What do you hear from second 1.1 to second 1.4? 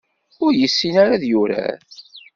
ad